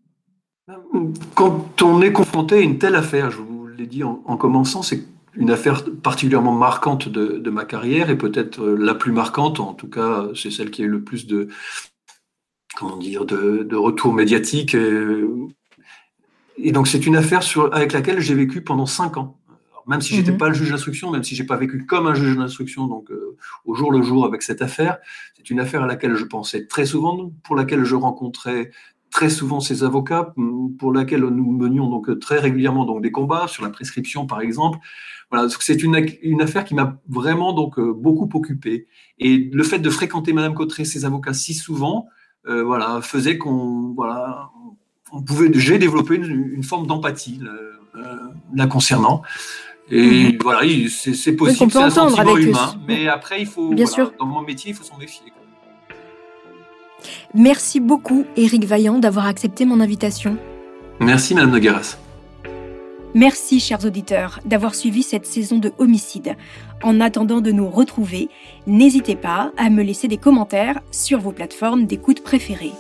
Quand 1.35 1.83
on 1.83 2.03
est 2.03 2.13
confronté 2.13 2.57
à 2.57 2.61
une 2.61 2.79
telle 2.79 2.95
affaire, 2.95 3.31
je 3.31 3.39
vous 3.39 3.67
l'ai 3.67 3.87
dit 3.87 4.05
en, 4.05 4.37
commençant, 4.37 4.83
c'est 4.83 5.05
une 5.35 5.51
affaire 5.51 5.85
particulièrement 6.03 6.53
marquante 6.53 7.09
de, 7.09 7.51
ma 7.51 7.65
carrière 7.65 8.11
et 8.11 8.19
peut-être 8.19 8.65
la 8.65 8.95
plus 8.95 9.13
marquante, 9.13 9.61
en 9.61 9.75
tout 9.75 9.89
cas 9.89 10.29
c'est 10.35 10.51
celle 10.51 10.71
qui 10.71 10.83
a 10.83 10.85
eu 10.85 10.89
le 10.89 11.03
plus 11.03 11.27
de, 11.27 11.49
comment 12.77 12.97
dire, 12.97 13.25
de, 13.25 13.63
de 13.63 13.77
retours 13.77 14.13
médiatiques 14.13 14.77
et 16.57 16.73
donc, 16.73 16.89
c'est 16.89 17.07
une 17.07 17.17
affaire 17.17 17.43
sur, 17.43 17.75
avec 17.75 17.93
laquelle 17.93 18.21
j'ai 18.21 18.35
vécu 18.35 18.63
pendant 18.63 18.87
cinq 18.87 19.17
ans. 19.17 19.39
même 19.87 20.01
si 20.01 20.17
n'étais 20.17 20.33
mhm. 20.33 20.39
pas 20.39 20.49
le 20.49 20.55
juge 20.55 20.71
d'instruction, 20.71 21.11
même 21.11 21.25
si 21.25 21.35
j'ai 21.35 21.45
pas 21.45 21.57
vécu 21.57 21.87
comme 21.87 22.07
un 22.07 22.15
juge 22.15 22.37
d'instruction, 22.37 22.87
donc 22.87 23.11
euh, 23.11 23.37
au 23.65 23.75
jour 23.75 23.91
le 23.91 24.03
jour 24.03 24.25
avec 24.25 24.43
cette 24.43 24.63
affaire, 24.63 24.99
c'est 25.37 25.51
une 25.51 25.61
affaire 25.61 25.83
à 25.83 25.87
laquelle 25.87 26.15
je 26.15 26.25
pensais 26.25 26.67
très 26.67 26.87
souvent, 26.87 27.33
pour 27.43 27.57
laquelle 27.57 27.85
je 27.85 27.95
rencontrais 27.95 28.71
très 29.13 29.31
souvent 29.31 29.61
ces 29.61 29.85
avocats, 29.85 30.35
pour 30.79 30.93
laquelle 30.93 31.21
nous 31.21 31.53
menions 31.53 31.89
donc 31.89 32.19
très 32.19 32.39
régulièrement 32.41 32.85
donc 32.85 33.03
des 33.03 33.13
combats 33.13 33.47
sur 33.47 33.63
la 33.63 33.71
prescription, 33.71 34.27
par 34.27 34.41
exemple. 34.41 34.79
Voilà, 35.31 35.49
c'est 35.61 35.83
une, 35.83 36.07
une, 36.23 36.43
affaire 36.43 36.65
qui 36.65 36.75
m'a 36.75 36.99
vraiment 37.09 37.53
donc 37.53 37.79
euh, 37.79 37.93
beaucoup 37.95 38.29
occupé. 38.35 38.87
Et 39.19 39.49
le 39.51 39.63
fait 39.63 39.79
de 39.79 39.89
fréquenter 39.89 40.35
Madame 40.35 40.53
Cotteret, 40.53 40.85
ses 40.85 41.07
avocats 41.07 41.33
si 41.33 41.55
souvent, 41.55 42.07
euh, 42.47 42.63
voilà, 42.63 43.01
faisait 43.01 43.39
qu'on 43.39 43.95
voilà, 43.95 44.51
on 45.11 45.23
pouvait, 45.23 45.51
j'ai 45.55 45.79
développé 45.79 46.17
une, 46.17 46.63
forme 46.63 46.87
d'empathie 46.87 47.41
euh, 47.43 48.19
la 48.55 48.67
concernant. 48.67 49.23
Et 49.91 50.33
mhm. 50.33 50.39
voilà, 50.43 50.61
c'est 50.89 51.33
possible, 51.35 51.71
c'est 51.71 51.79
un 51.79 51.91
sentiment 51.91 52.37
humain. 52.37 52.75
Mais 52.87 53.09
après, 53.09 53.41
il 53.41 53.47
faut, 53.47 53.71
Bien 53.71 53.87
sûr. 53.87 54.13
dans 54.19 54.27
mon 54.27 54.43
métier, 54.43 54.73
il 54.73 54.75
faut 54.75 54.85
s'en 54.85 54.99
méfier. 54.99 55.33
Merci 57.35 57.81
beaucoup, 57.81 58.25
Éric 58.37 58.65
Vaillant, 58.65 58.99
d'avoir 58.99 59.27
accepté 59.27 59.65
mon 59.65 59.81
invitation. 59.81 60.37
Merci, 61.01 61.35
Madame 61.35 61.51
Nogueras. 61.51 61.97
Merci, 63.15 63.61
chers 63.61 63.85
auditeurs, 63.85 64.41
d'avoir 64.47 64.75
suivi 64.75 65.03
cette 65.03 65.27
saison 65.27 65.59
de 65.59 65.73
Homicide. 65.79 66.37
En 66.83 66.99
attendant 67.01 67.43
de 67.43 67.53
nous 67.53 67.69
retrouver, 67.69 68.31
n'hésitez 68.67 69.17
pas 69.17 69.53
à 69.59 69.69
me 69.69 69.83
laisser 69.83 70.09
des 70.09 70.17
commentaires 70.17 70.81
sur 70.91 71.21
vos 71.21 71.33
plateformes 71.33 71.85
d'écoute 71.85 72.23
préférées. 72.23 72.73